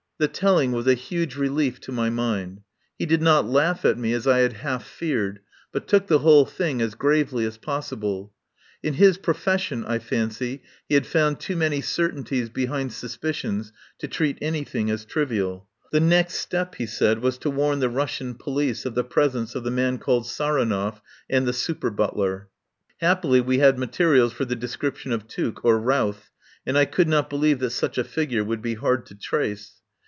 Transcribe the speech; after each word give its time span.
The 0.19 0.27
telling 0.27 0.71
was 0.71 0.85
a 0.85 0.93
huge 0.93 1.35
relief 1.35 1.79
to 1.79 1.91
my 1.91 2.11
mind. 2.11 2.61
He 2.99 3.07
did 3.07 3.23
not 3.23 3.47
laugh 3.49 3.83
at 3.83 3.97
me 3.97 4.13
as 4.13 4.27
I 4.27 4.41
had 4.41 4.53
half 4.53 4.85
feared, 4.85 5.39
but 5.71 5.87
took 5.87 6.05
the 6.05 6.19
whole 6.19 6.45
thing 6.45 6.79
as 6.79 6.93
gravely 6.93 7.43
as 7.43 7.57
possi 7.57 7.99
ble. 7.99 8.31
In 8.83 8.93
his 8.93 9.17
profession, 9.17 9.83
I 9.83 9.97
fancy, 9.97 10.61
he 10.87 10.93
had 10.93 11.07
found 11.07 11.39
too 11.39 11.55
many 11.55 11.81
certainties 11.81 12.51
behind 12.51 12.93
suspicions 12.93 13.73
to 13.97 14.07
treat 14.07 14.37
anything 14.43 14.91
as 14.91 15.05
trivial. 15.05 15.67
The 15.91 15.99
next 15.99 16.35
step, 16.35 16.75
he 16.75 16.85
said, 16.85 17.23
was 17.23 17.39
to 17.39 17.49
warn 17.49 17.79
the 17.79 17.89
Russian 17.89 18.35
police 18.35 18.85
of 18.85 18.93
the 18.93 19.03
presence 19.03 19.55
of 19.55 19.63
the 19.63 19.71
man 19.71 19.97
called 19.97 20.27
Saronov 20.27 21.01
and 21.31 21.47
the 21.47 21.51
super 21.53 21.89
but 21.89 22.15
ler. 22.15 22.47
Happily 22.99 23.41
we 23.41 23.57
had 23.57 23.79
materials 23.79 24.33
for 24.33 24.45
the 24.45 24.55
de 24.55 24.67
scription 24.67 25.13
of 25.13 25.27
Tuke 25.27 25.61
or 25.65 25.79
Routh, 25.79 26.29
and 26.63 26.77
I 26.77 26.85
could 26.85 27.07
not 27.07 27.27
believe 27.27 27.57
that 27.57 27.71
such 27.71 27.97
a 27.97 28.03
figure 28.03 28.43
would 28.43 28.61
be 28.61 28.75
hard 28.75 29.07
to 29.07 29.15
trace. 29.15 29.77